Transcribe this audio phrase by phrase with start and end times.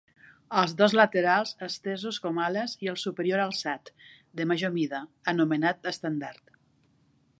[0.59, 3.93] Els dos laterals estesos com ales i el superior alçat,
[4.41, 5.03] de major mida,
[5.35, 6.57] anomenat estendard.